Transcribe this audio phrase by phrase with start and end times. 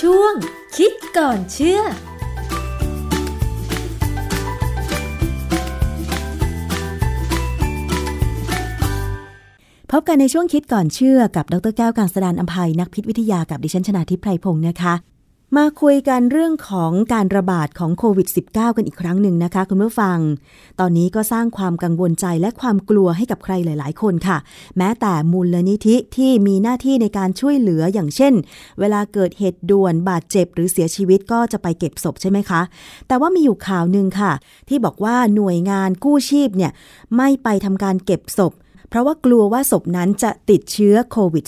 [0.00, 0.34] ช่วง
[0.76, 1.80] คิดก่อนเชื่อ
[9.90, 14.94] พบกันในช่วงคิดก่อนเชื่อกับ ดรแก้วกังสดานอัมภัยนักพิษวิทยากับดิฉันชนาทิพไพรพงศ์นะคะ
[15.58, 20.18] มาคุยกันเรื่องของการระบาดของโควิด -19 กันอีกครั้งหนึ่งนะคะคุณผู้ฟัง
[20.80, 24.38] ตอนนี้ก็สร้างความกังวลใจและความกลัวให้กับใครหลาย ๆ คนค่ะ
[24.78, 28.34] แม้แต่มูลนิธิที่มีหน้าที่ในการช่วยเหลืออย่างเช่น
[28.80, 32.60] เวลาเกิดเหตุด่วนบาดเจ็บหรือเสียชีวิตก็จะไปเก็บศพใช่ไหมคะ
[33.08, 34.32] แต่ว่ามีอยู่ข่าวหนึ่งค่ะ
[34.68, 36.72] ที่บอกว่าหน่วยงานกู้ชีพเนี่ย
[37.16, 38.52] ไม่ไปทำการเก็บศพ
[38.90, 41.44] เพราะว่ากลัวว่าศพนั้นจะติดเชื้อโควิด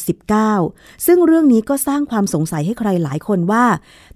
[0.50, 3.64] -19 ซึ่งเรื่องนี้ก็สร้างความสงสัยให้ใครหลายคนว่า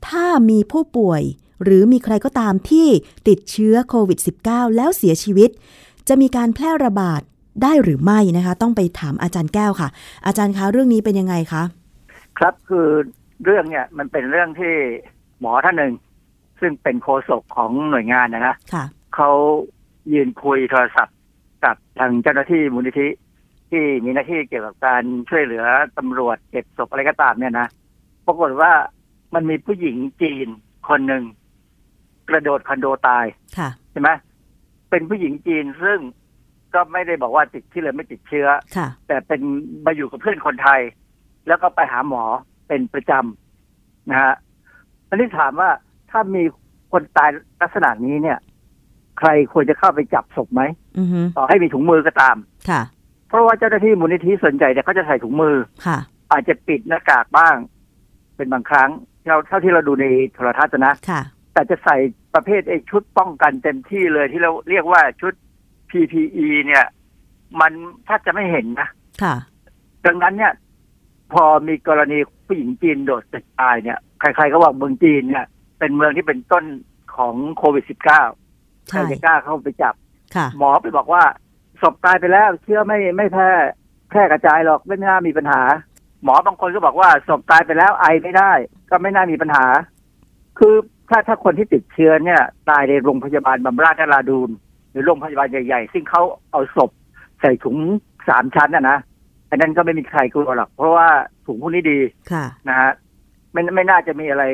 [0.08, 1.22] ถ้ามีผู้ป่วย
[1.62, 2.88] หรือมีใครก็ตามที่
[3.28, 5.50] ติดเชื้อโควิด -19 แล้วเสียชีวิต
[6.08, 7.20] จะมีการแพร่ระบาด
[7.62, 9.88] ได้หรือไม่นะคะ ต้องไปถามอาจารย์แก้วค่ะ
[10.26, 11.62] อาจารย์คะเรื่องนี้เป็นยังไงคะ
[12.38, 12.88] ครับคือ
[13.44, 14.74] เรื่องเนี่ยมันเป็นเรื่องที่
[15.40, 15.92] หมอท่านหนึ่ง
[16.60, 18.84] ซึ่งเป็นโฆษกของหน่วยงานนะนะค่ะ
[19.14, 19.30] เขา
[20.12, 21.16] ยืนคุยโทรศัพท์
[21.64, 23.08] กับทางเจ้าหน้าที่มูลนิธิ
[23.70, 25.64] ที่มีหน้าที่เกี่ยวกับการช่วยเหลือ
[25.98, 27.68] ตำรวจเก็บศพอะไรก็ตามเนี่ยนะ
[28.26, 28.72] ปรากฏว่า
[29.34, 30.48] มันมีผู้หญิงจีน
[30.88, 31.24] คนหนึ่ง
[32.28, 33.24] กระโดดคอนโดตาย
[33.58, 34.10] ค่ะใช่ไหม
[34.90, 35.98] เป็นผู้หญิงจีนซึ่ง
[36.74, 39.40] ก็ไม่ได้บอกว่าติดที่เลยไม่ติดเชื้อค่ะแต่เป็น
[39.86, 40.80] มาอยู่กับเพื่อนคนไทย
[41.46, 42.22] แล้วก็ไปหาหมอ
[42.68, 44.34] เป็นประจำนะฮะ
[45.08, 45.70] อันนี้ถามว่า
[46.10, 46.42] ถ้ามี
[46.92, 48.38] คนตายลักษณะนี้เนี่ย
[49.18, 50.62] ใครควรจะเข้าไปจับศพไหม
[50.98, 52.36] อือฮึต่อให้มีถุงมือก็ตาม
[52.70, 52.82] ค่ะ
[53.28, 55.98] เพราะว่าเจ้าหน้าที่มูลนิธิส่วนใหญ่เนี่ยเขาจะใส่ถุงมือ ค่ะ
[56.30, 57.56] อาจจะปิดหน้ากากบ้าง
[58.36, 58.90] เป็นบางครั้ง
[59.26, 61.96] เราเท่าที่เราดูในโทรทัศน์นะ ค่ะ แต่จะใส่
[62.34, 65.32] ประเภทไอ้ชุดป้องกันเต็มที่เลยที่เราเรียกว่าชุด
[65.90, 66.84] PPE เนี่ย
[67.60, 67.72] มัน
[68.04, 68.88] แทบจะไม่เห็นนะ
[69.22, 69.34] ค่ะ
[70.06, 70.52] ดังนั้นเนี่ย
[71.32, 75.46] พอมีกรณีผู้หญิงจีนโดดตึกตายเนี่ย ใครๆก็บอกเมืองจีนเนี่ย
[75.78, 76.64] เป็นเมืองที่เป็นต้น
[77.16, 79.94] ของโควิด -19 ใครใช่จะกล้าเข้าไปจับ
[80.34, 81.22] ค่ะ หมอไปบอกว่า
[81.82, 83.50] ศพตายไปแล้วเชื้อไม่ไม่แพร่
[84.10, 85.62] แพร่กระจายหรอกไม่น่ามีปัญหา
[86.22, 88.52] หมอบางคนก็บอกว่าศพตายไปแล้วไอไม่ได้
[88.90, 89.64] ก็ไม่น่ามีปัญหา
[90.58, 90.74] คือ
[91.10, 94.50] ถ้าถ้าคนที่ติดเชื้อเนี่ย ตายในโรงพยาบาลบำราศนราดูน
[94.90, 96.22] หรือโรงพยาบาลใหญ่ ๆ ซึ่งเขา
[96.52, 96.90] เอาศพ
[97.40, 97.76] ใส่ถุง
[98.28, 98.98] สามชั้นนะนะ
[99.50, 101.08] อันนั้นก็ไม่มีใครกลัวหรอก เพราะว่า
[101.46, 101.98] ถุงพวกนี้ดี
[102.32, 102.90] ค่ะนะฮะ
[103.52, 104.44] ไม่ไม่น่าจะมีอะไร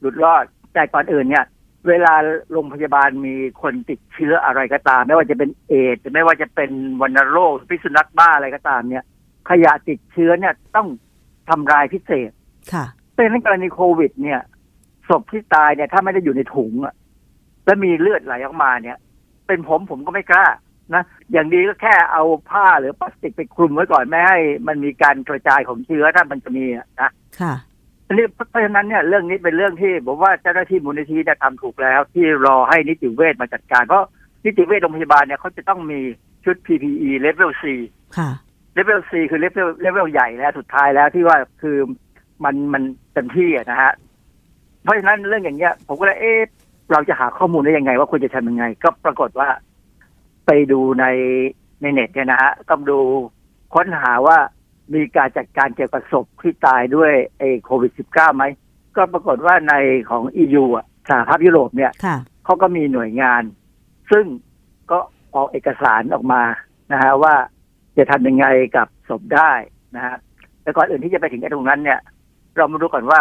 [0.00, 0.44] หลุดรอด
[0.74, 1.44] แต่ก่อนอื่นเนี่ย
[1.88, 2.14] เวลา
[2.52, 6.70] โรงพยาบาลมีคนติดเชื้ออะไรก็ตาม ไม่ว่าจะเป็นเอดส์ไม่ว่าจะเป็น
[7.02, 9.04] วัณโรคพิษสุนัขบ้าอะไรก็ตามเนี่ย
[9.50, 10.88] ขยะติดเชื้อเนี่ยต้อง
[11.48, 12.30] ทำรายพิเศษ
[12.72, 12.84] ค่ะ
[13.16, 14.40] เป็นในกรณีโควิด เนี่ย
[15.08, 16.94] ศพที่ตายเนี่ย ถ้าไม่ได้อยู่ในถุงอะ
[17.64, 18.98] แล้วมีเลือดไหลออกมาเนี่ย
[19.46, 20.46] เป็นผมผมก็ไม่กล้า
[20.94, 27.10] นะอย่างดีก็แค่เอาผ้าหรือพลาสติกไปคลุมไว้ก่อนไม่ให้มันมีการกระจายของเชื้อถ้ามันจะมีอะนะ
[27.40, 27.71] ค่ะอั
[28.12, 34.04] นนี้เพราะฉะนั้นเนี่ยเรื่องนี้เป็นเรื่องที่ผมว่าเจ้าหน้าที่มูลนิธิเนี่ยทำถูกแล้ว ที่รอให้นิติเวชมาจัดการ เพราะ
[34.44, 36.00] นิติเวชโรงพยาบาลเนี่ยเขาจะต้องมี
[36.44, 37.64] ชุด PPE level C
[38.18, 38.30] ค่ะ
[38.78, 41.76] level C คือ level level ใหญ่แล้วสุดท้ายแล้วที่ว่าคือ
[42.44, 43.92] มันมันเต็มที่อะนะฮะ
[44.82, 46.38] เพราะฉะนั้นเรื่องอย่างเงี้ย ผมก็เลยเอ๊ะ
[46.92, 49.48] เราจะหาข้อมูลได้ยังไง ว่าควรจะทำยังไง ก็ปรากฏว่า
[50.46, 51.06] ไปดูใน
[51.82, 52.98] ในเน็ตเนี่ยนะฮะต้องดู
[53.74, 54.38] ค้นหาว่า
[54.94, 58.44] มีการจัดการเกี่ยวกับศพที่ตายด้วยไอ้โควิด -19 ไหม
[58.96, 59.74] ก็ปรากฏว่าใน
[60.10, 63.42] ของ EU อะสหภาพยุโรปเนี่ยค่ะเขาก็มีหน่วยงาน
[64.10, 64.24] ซึ่ง
[64.90, 64.98] ก็
[65.34, 66.42] ออกเอกสารออกมา
[66.92, 67.34] นะฮะว่า
[67.96, 69.52] จะทำยังไงกับศพได้
[69.94, 70.16] นะฮะ
[70.62, 72.00] แต่ก่อนอื่นที่จะไปถึงไอ้ตรงนั้นเนี่ย
[72.56, 73.20] เรามาดูก่อนว่า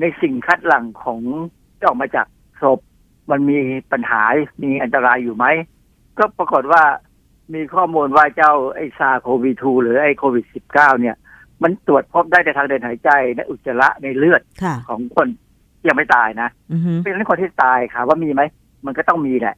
[0.00, 1.20] ในสิ่งคัดหลั่งของ
[1.76, 2.26] ที่ออกมาจาก
[2.62, 2.80] ศพ
[3.30, 3.58] มันมี
[3.92, 4.22] ปัญหา
[4.62, 5.46] มีอันตรายอยู่ไหม
[6.18, 6.82] ก็ปรากฏว่า
[7.54, 11.16] มีข้อมูลว่าเจ้าไอซาโควี2หรือไอโควิด -19 เนี่ย
[11.62, 15.28] มันตรวจพบได้ในทางเดินหายใจในอุจจาระในเลือดค่ะของคน
[15.78, 18.42] ที่ยังไม่ตายนะอือฮึเพราะฉะนั้นคนที่ตายค่ะว่ามีไหม
[18.86, 19.56] มันก็ต้องมีแหละ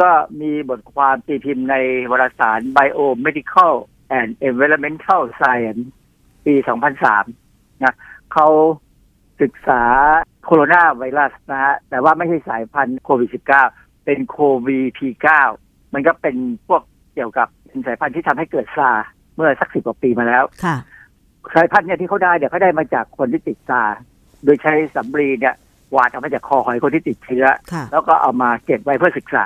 [0.00, 0.10] ก็
[0.40, 1.74] มีบทความตีพิมพ์ใน
[2.10, 3.74] วารสาร Biomedical
[4.18, 5.84] and Environmental Science
[6.46, 6.54] ปี
[7.18, 7.96] 2003 นะ
[8.32, 8.48] เขา
[9.40, 9.82] ศึกษา
[10.44, 13.30] โคโรนาไวรัสนะฮะ แต่ว่าไม่ใช่สายพันธุ์โควิด
[13.68, 14.36] -19 เป็นโค
[14.66, 15.08] วีพี
[15.50, 16.36] 9มันก็เป็น
[16.68, 16.82] พวก
[17.16, 20.76] เกี่ยวกับเป็นสายพันธุ์ที่ทำให้เกิดซาร์เมื่อสักสิบกว่าปีมาแล้วค่ะ
[21.54, 23.96] สายพันธุ์เนี่ยที่เขาได้เนี่ยเขาได้มาจากคนที่ติดซาร์
[24.44, 25.54] โดยใช้สำลีเนี่ย
[25.92, 29.44] หวาดออกมาจากคอหอยคนที่ติดเชื้อค่ะแล้วก็เอามาเก็บไว้เพื่อศึกษา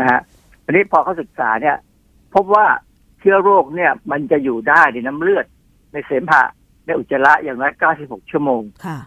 [0.00, 0.20] นะฮะ
[0.64, 1.76] อันนี้พอเขาศึกษาเนี่ย
[2.34, 2.66] พบว่า
[3.20, 5.46] เชื้อโรคเนี่ย มันจะอยู่ได้ในน้ำเลือด
[5.92, 6.42] ในเสมหะ
[6.86, 7.72] ในอุจจาระอย่างน้อย
[8.02, 8.98] 96 ชั่วโมงค่ะ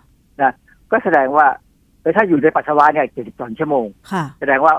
[0.42, 0.54] นะ
[0.92, 1.48] ก็แสดงว่า
[2.02, 4.74] เออถ้าอยู่ในปัสสาวะเนี่ย72 ชั่วโมงค่ะแสดงว่า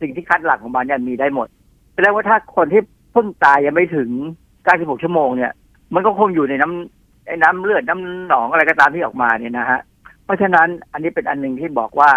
[0.00, 1.48] สิ่งที่คัดหลั่งของมันเนี่ยมีได้หมด
[1.96, 2.82] แสดงว่าถ้าคนที่
[3.12, 4.08] เพิ่งตายยังไม่ถึง
[4.56, 5.52] 96 ชั่วโมงเนี่ย
[5.94, 9.80] มันก็คงอยู่ในน้ำไอ้น้ำเลือดน้ำหนองอะไรก็ตามที่ออกมาเนี่ยนะฮะ
[10.24, 12.10] เพราะฉะนั้นอันนี้เป็นอันหนึ่งที่บอกว่า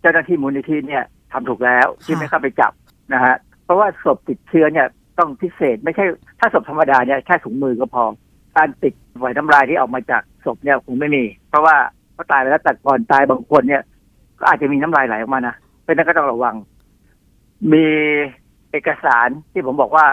[0.00, 2.72] เจ้าหน้าที่มูลนิธิเนี่ยทำถูกแล้วที่ไม่เข้าไปจับ
[3.14, 3.34] นะฮะ
[3.64, 4.86] เพราะว่าศพติดเชื้อเนี่ย
[5.18, 6.04] ต้องพิเศษไม่ใช่
[6.40, 8.02] ถ้าศพธรรมดาเนี่ยแค่ถุงมือก็พอ
[8.56, 11.76] การติดไหวน้ำลายที่ออกมาจากศพเนี่ยคงไม่มี เพราะว่า
[12.14, 13.82] เขาตายไปแล้วแต่ก่อนตายบางคนเนี่ย
[14.38, 16.54] ก็อาจจะมีน้ำลายไหลออกมานะเป็นนั้นก็ต้องระวัง
[17.72, 17.84] มี
[18.72, 20.06] เอกสารที่ผมบอกว่า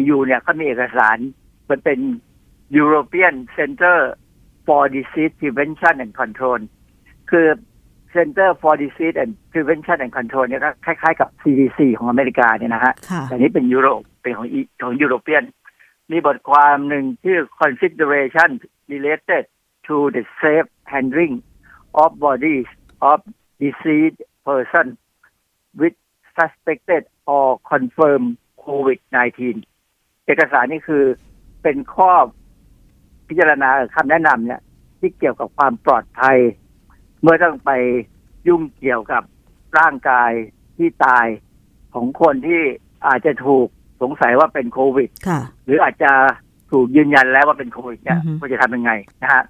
[0.00, 1.16] EU เนี่ยเขามีเอกสาร
[1.70, 1.98] มันเป็น
[2.80, 3.98] European Center
[4.66, 6.60] for Disease Prevention and Control
[7.30, 7.46] คือ
[8.14, 14.46] Center for Disease and Prevention and Control เนี่ยก็คล้ายๆกับ CDC ของอเมริกาเนี่ยนะฮะค่ะแต่นี้เป็นยุโรปเป็นของ
[14.82, 15.44] ของยุโรเปียน
[16.12, 18.50] มีบทความหนึ่งชื่อ consideration
[18.92, 19.42] related
[19.86, 21.34] to the safe handling
[22.02, 22.68] of bodies
[23.10, 23.18] of
[23.60, 24.86] deceased person
[25.80, 25.96] with
[26.36, 28.30] suspected or confirmed
[28.64, 29.40] COVID-19
[30.26, 31.04] เอกสารนี่คือ
[31.62, 32.10] เป็นข้อ
[33.28, 34.60] พิจารณาคำแนะนำเนี่ย
[34.98, 36.38] ที่เกี่ยวกับความปลอดภัย
[37.22, 37.70] เมื่อต้องไป
[38.48, 39.22] ยุ่งเกี่ยวกับ
[39.78, 40.30] ร่างกาย
[40.76, 41.26] ที่ตาย
[41.94, 42.62] ของคนที่
[43.06, 43.66] อาจจะถูก
[44.02, 46.12] สงสัยว่าเป็นโควิดค่ะหรืออาจจะ
[46.70, 48.92] ถูกยืนยันแล้วว่าเป็นโควิดเนี่ยอือฮึควรจะทำยังไง
[49.22, 49.42] นะฮะ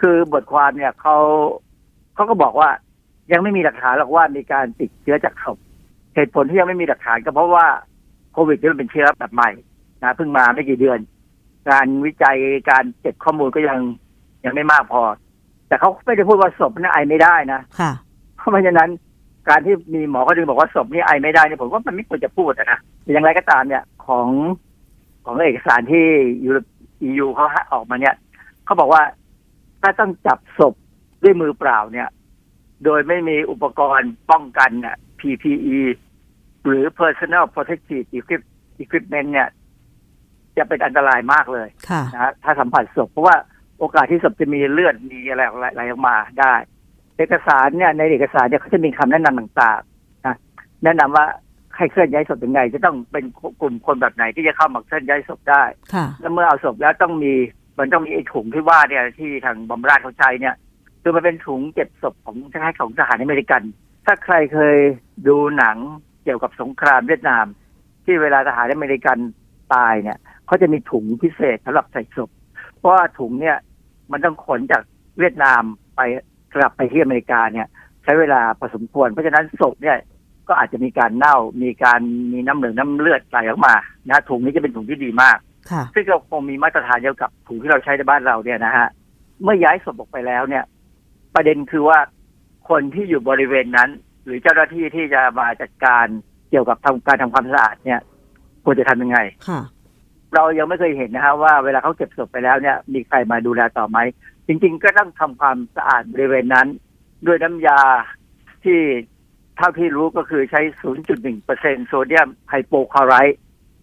[0.00, 1.16] คือบทความเนี่ยเขา
[2.14, 2.70] เขาก็บอกว่า
[3.32, 5.58] ยังไม่มีหลักฐานหรอกว่ามีการติดเชื้อจากศพ
[6.14, 7.66] เหตุผลที่ยังไม่มีหลักฐานก็เพราะว่า
[8.32, 9.50] โควิดนี่มันเป็นเชื้อแบบใหม่
[10.02, 10.98] นะเพิ่งมาไม่กี่เดือน
[11.70, 12.36] การวิจัย
[12.70, 13.78] การเก็บข้อมูลก็ยัง
[14.44, 15.02] ยังไม่มากพอ
[15.68, 17.92] แต่เขาไม่ได้พูดว่าศพนี่ไอไม่ได้นะค่ะ
[18.36, 18.90] เพราะฉะนั้น
[19.48, 24.28] การที่มีหมอเขาดึงบอกว่าศพนี่ไอไม่ได้เนี่ยผมว่ามันไม่ควรจะพูดอะนะแต่อย่างไรก็ตามเนี่ยของ
[25.24, 26.06] ของเอกสารที่
[26.44, 26.50] ยู
[27.18, 28.14] ยูเขาให้ออกมาเนี่ย
[28.64, 29.02] เขาบอกว่า
[29.82, 30.74] ถ้าต้องจับศพ
[31.22, 32.08] ด้วยมือเปล่าเนี่ย
[32.84, 35.80] โดยไม่มีอุปกรณ์ป้องกันเนี่ย PPE
[36.66, 38.50] หรือ personal protective equip-
[38.84, 39.48] equipment เนี่ย
[40.56, 43.36] จะเป็นอันตรายมากเลยค่ะนะฮะถ้าสัมผัสศพเพราะว่า
[43.78, 45.42] โอกาสที่ศพจะมีเลือดมีอะไร
[45.74, 46.54] ไหลออกมาได้
[47.18, 50.36] เอกสารเนี่ย ในเอกสารเนี่ยเขาจะมีคำแนะนำต่างๆนะ
[50.84, 51.26] แนะนำว่า
[51.76, 53.24] ให้เคลื่อนย้ายศพยังไง จะต้องเป็น
[53.60, 55.62] กลุ่มคนแบบไหนที่จะเข้ามาเคลื่อนย้ายศพได้
[55.94, 57.32] ค่ะแล้วเมื่อเอาศพแล้วต้องมี
[57.78, 60.54] มันต้องมีไอ้ถุงที่ว่าเนี่ยที่ทางบำราชเขาใช้เนี่ย
[61.02, 63.62] คือมันเป็นถุงเก็บศพของคล้ายๆของทหารอเมริกัน
[64.04, 64.76] ถ้าใครเคย
[65.28, 65.76] ดูหนัง
[66.24, 67.44] เกี่ยวกับสงครามเวียดนาม
[68.04, 69.18] ที่เวลาทหารอเมริกัน
[69.74, 72.30] ตายเนี่ยเขาจะมีถุงพิเศษสำหรับใส่ศพ
[72.78, 73.56] เพราะว่าถุงเนี่ย
[74.12, 74.82] มันต้องขนจาก
[75.18, 75.62] เวียดนาม
[75.96, 76.00] ไป
[76.54, 77.66] กลับไปที่อเมริกาเนี่ย
[78.04, 79.98] ใช้เวลาพอสมควร เพราะฉะนั้นศพเนี่ย
[80.48, 82.00] ก็อาจจะมีการเน่ามีการ
[82.32, 83.74] มีน้ำเหลืองน้ำเลือดไหลออกมา
[84.08, 85.38] นะถุงนี้จะเป็นถุงที่ดีมาก
[85.70, 88.88] ค่ะซึ่งก็คงมีมาตรฐานเดียวกับถุงที่เราใช้ในบ้านเราเนี่ยนะฮะ
[89.42, 90.64] เมื่อย้ายศพออกไปแล้วเนี่ย
[91.34, 91.98] ประเด็นคือว่า
[92.72, 93.90] คนที่อยู่บริเวณนั้น
[94.24, 96.06] หรือเจ้าหน้าที่ที่จะมาจัดการ
[96.50, 98.00] เกี่ยวกับทำการทำความสะอาดเนี่ย
[98.64, 99.60] ควรจะทำยังไงค่ะ
[100.34, 103.98] เรายังไม่เคยเห็นนะฮะว่าเวลาเขาเก็บศพไปแล้วเนี่ย มีใครมาดูแลต่อไหม
[104.46, 106.68] จริง ๆ ก็ต้องทำความสะอาดบริเวณนั้น
[107.26, 107.80] ด้วยน้ำยา
[108.64, 108.78] ที่
[109.56, 110.60] เท่าที่รู้ก็คือใช้
[111.24, 113.38] 0.1%โซเดียมไฮโปคลอไรด์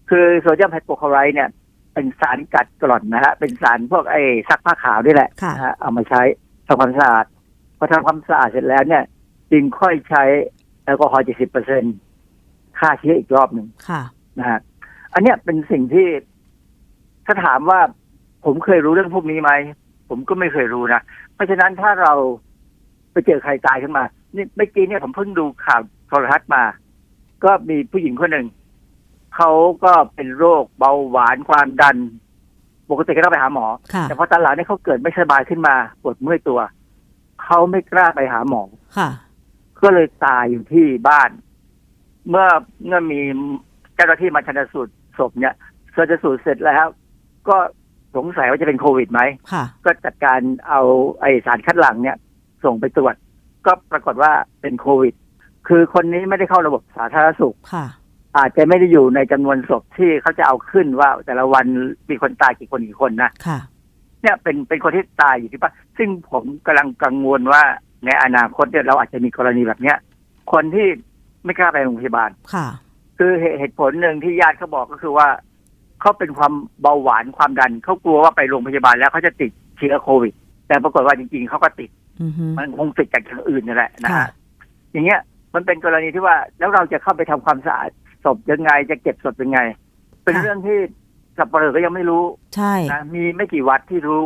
[0.09, 1.49] คือโซเดียมไฮโปคลอไรด์เนี่ย
[1.93, 6.21] เป็นสารกัดกร่อนนะฮะเป็นสารพวกไอ้ซักผ้าขาวนี่แหละค่ะนะฮะเอามาใช้
[6.67, 7.25] ทำความสะอาด
[7.79, 9.03] พอทำความสะอาดเสร็จแล้วเนี่ย
[9.51, 10.23] จึงค่อยใช้
[10.83, 11.25] แอลกอฮอล์
[12.01, 14.01] 70%ฆ่าเชื้ออีกรอบหนึ่งค่ะ
[14.39, 14.59] นะฮะ
[15.13, 16.07] อันเนี้ยเป็นสิ่งที่
[17.25, 17.79] ถ้าถามว่า
[18.45, 19.51] ผมเคยรู้เรื่องพวกนี้ไหม
[20.09, 21.01] ผมก็ไม่เคยรู้นะ
[21.33, 22.13] เพราะฉะนั้นถ้าเรา
[23.11, 24.03] ไปเจอใครตายขึ้นมา
[24.35, 26.63] นี่เมื่อกี้เนี่ยผมเพิ่งดูข่าวโทรทัศน์มา
[27.43, 28.47] ก็มีผู้หญิงคนหนึ่ง
[29.35, 29.51] เขา
[29.83, 31.97] ก็เป็นโรคเบาหวานความดัน
[32.89, 36.59] ปกติก็ต้องไปหาหมอค่ะแต่พอตอนหลังเนี่ยเขาเกิดไม่สบายขึ้นมาปวดเมื่อยตัว
[37.49, 38.63] เขาไม่กล้าไปหาหมอ
[38.97, 39.09] ค่ะ
[39.81, 41.29] ก็เลยตายอยู่ที่บ้าน
[42.29, 42.47] เมื่อ
[42.85, 43.19] เมื่อมี
[43.95, 45.55] เจ้าหน้าที่มาชันสูตรศพเนี่ย
[45.95, 46.85] ชันสูตรเสร็จแล้ว
[47.49, 47.57] ก็
[48.15, 50.81] สงสัยว่าจะเป็นโควิดไหมค่ะก็จัดการเอา
[51.21, 52.17] ไอสารคัดหลั่งเนี่ย
[52.63, 53.15] ส่งไปตรวจ
[53.65, 55.13] ก็ปรากฏว่าเป็นโควิด
[55.67, 57.85] คือคนนี้ไม่ได้เข้าระบบสาธารณสุขค่ะ
[58.37, 61.65] อาจจะไม่ได้อยู่ในจำนวนศพที่เขาจะเอาขึ้นว่าแต่ละวัน
[62.09, 63.59] มีคนตายกี่คนกี่คนนะค่ะ
[64.21, 67.63] เนี่ยเป็นเป็นคนที่ตายอยู่ที่บ้านซึ่งผมกำลังกังวลว่า
[68.05, 69.97] ในอนาคตเนี่ยเราอาจจะมีกรณีแบบเนี้ย
[70.51, 70.87] คนที่
[71.45, 72.67] ไม่กล้าไปโรงพยาบาลค่ะ
[73.17, 75.27] คือเหเหตุผลหนึ่งที่ญาติเขาบอกก็คือว่า
[76.01, 80.33] เขาเป็นความเบาหวานความดันเขากลัวว่าไปโรงพยาบาลแล้วเขาจะติดเชื้อโควิด
[80.67, 81.89] แต่ปรากฏว่าจริง ๆเขาก็ติด
[82.21, 84.29] อือฮึมันคงติดจากอย่างอื่นนี่แหละนะค่ะฮะ
[84.91, 85.21] อย่างเงี้ย
[85.55, 87.89] มันเป็นกรณีที่ว่าแล้วเราจะเข้าไปทำความสะอาด
[88.23, 89.59] ศพยังไงจะเก็บศพยังไง
[90.23, 90.77] เป็นเรื่องที่
[91.39, 92.23] สับปะเหร่อก็ยังไม่รู้
[92.55, 94.21] ใช่นะมีไม่กี่วัดที่รู้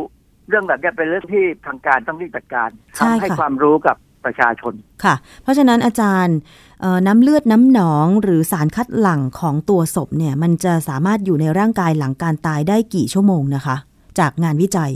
[0.48, 6.36] เรื่องแบบเนี้ยเป็นเรื่องที่ทางการต้องรีบจัดการใช่ทำให้ค่ะความรู้กับประชาชนค่ะ เพราะฉะนั้นอาจารย์
[6.80, 13.76] เอ่อน้ำเลือดน้ำหนองหรือสารคัดหลั่งของตัวศพเนี่ย มันจะสามารถอยู่ในร่างกายหลังการตายได้กี่ชั่วโมงนะคะ
[14.18, 14.92] จากงานวิจัย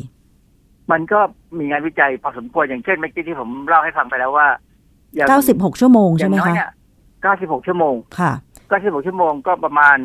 [0.91, 1.21] มันก็
[1.59, 4.47] มีงานวิจัยพอสมควรอย่างเช่นเมื่อกี้ที่ผมเล่าให้ฟังไปแล้วว่า
[5.15, 6.71] อย่ง96ชั่วโมงอใช่ย่างไหมน้อยคะเนี่ย
[7.35, 8.33] 96ชั่วโมงค่ะ
[8.69, 9.99] 96ชั่วโมงก็ประมาณ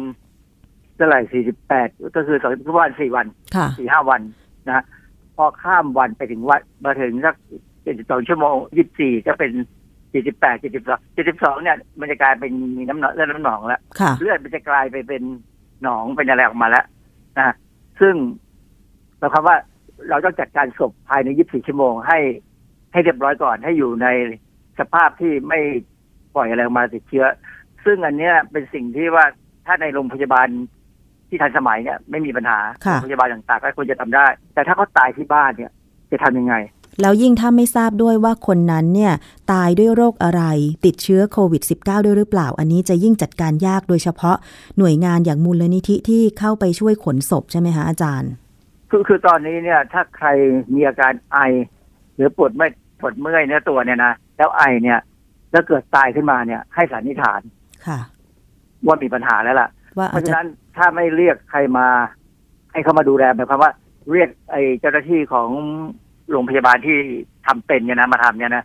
[0.96, 4.22] เท่าไหร่48ก็คือสองทุกวันสี่วันค่ะสี่ห้าวัน
[4.68, 4.84] นะฮะ
[5.36, 7.36] พอข้ามวันไปถึงวันมาถึงสัก
[7.82, 8.56] 72ชั่วโมง
[8.92, 9.52] 24ก็เป็น
[10.14, 15.24] 48 72 72เนี่ยมันจะกลายเป็นมีน้ำหนองเลือดน้ำหนองแล้วค่ะเลือดมันจะกลายไปเป็น
[15.84, 16.86] หนองเป็นอะไรออกมาแล้ว
[17.38, 17.56] นะ
[18.00, 18.16] ซึ่ง
[19.20, 19.58] หมายความว่า
[20.10, 22.20] เราต้องจัดการศพภายใน 24 ชั่วโมงให้
[22.92, 24.08] ให้เรียบร้อยก่อนให้อยู่ใน
[24.80, 25.60] สภาพที่ไม่
[26.36, 27.26] ปล่อยอะไรออกมาติดเชื้อ
[27.86, 29.26] ซึ่งอันเนี้ยเป็นสิ่งที่ว่า
[29.66, 30.48] ถ้าในโรงพยาบาล
[31.34, 35.72] ที่ทันสมัยเนี่ยไม่มีปัญหาค่ะโรงพยาบาลต่างๆก็ควรจะทำได้ แต่ถ้าเขาตายที่บ้านเนี่ย
[36.12, 36.56] จะทำยังไง
[37.02, 39.14] แล้วยิ่งถ้าไม่ทราบด้วยว่าคนนั้นเนี่ย
[39.52, 40.44] ตายด้วยโรคอะไร
[40.86, 44.38] ติดเชื้อโควิด -19 ด้วยหรือเปล่า อันนี้จะยิ่งจัดการยากโดยเฉพาะ
[44.78, 48.32] หน่วยงานอย่างมูลนิธิที่เข้าไปช่วยขนศพใช่ไหมคะอาจารย์
[48.90, 50.28] คือคือตอนนี้เนี่ยถ้าใคร
[50.76, 51.40] มีอาการไอ
[52.16, 52.68] หรือปวดไม่
[53.00, 55.00] ปวดเมื่อยเนื้อตัวเนี่ยนะแล้วไอเนี่ย
[55.52, 57.42] แล้วเกิดตายขึ้นมาเนี่ย ให้สันนิษฐาน
[57.88, 58.00] ค่ะ
[58.86, 61.88] ว่ามีปัญหาแล้วล่ะว่าเพอาจราะจะฉะนั้น ถ้าไม่เรียกใครมา
[62.72, 63.72] ให้เขามาดูแลหมายความว่า
[64.12, 65.50] เรียกไอ้เจ้าหน้าที่ของ
[66.32, 66.98] โรงพยาบาลที่
[67.46, 68.64] ทำเป็นเนี่ยนะมาทำเนี่ยนะ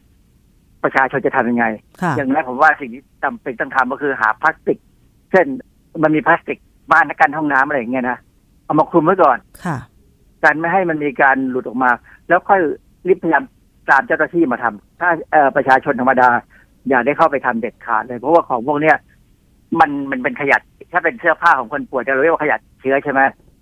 [0.85, 1.65] ประชาชนจะทำยังไง
[2.03, 4.79] ค่ะอย่างแรกผมว่าสิ่งที่จำเป็นต้องทำก็คือหาพลาสติก
[5.31, 5.47] เช่น
[6.03, 6.59] มันมีพลาสติก
[6.93, 8.19] บ้านกันห้องน้ำอะไรอย่างเงี้ยนะ
[8.65, 9.77] เอามาคลุมไว้ก่อนค่ะ
[10.45, 11.91] กันไม่ให้มันมีการหลุดออกมา
[12.29, 12.61] แล้วค่อย
[13.09, 13.45] รีบพยายาม
[13.91, 16.29] ตามเจ้าหน้าที่มาทำถ้าเอ่อประชาชนธรรมดา
[16.89, 18.97] อย่าได้เข้าไปทำเด็ดขาดเลย เพราะว่าของพวกเนี้ย
[19.81, 20.59] มันมันเป็นขยะ
[20.93, 23.21] ถ้าเป็นเสื้อผ้าของคนป่วยจะเรียกว่าขยะติดเชื้อใช่ไหม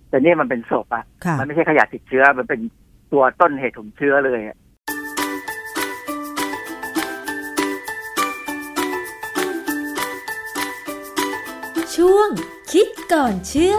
[0.09, 2.59] แต่นี่มันเป็นศพอะค่ะมันไม่ใช่ขยะติดเชื้อมันเป็น
[3.11, 4.57] ตัวต้นเหตุของเชื้อเลยอะ
[11.95, 12.29] ช่วง
[12.71, 13.75] คิดก่อนเชื่อ